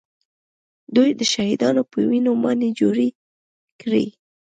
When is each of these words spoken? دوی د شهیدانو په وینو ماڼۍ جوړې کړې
دوی 0.95 1.09
د 1.19 1.21
شهیدانو 1.33 1.83
په 1.91 1.97
وینو 2.09 2.31
ماڼۍ 2.43 2.71
جوړې 2.79 3.07
کړې 3.81 4.05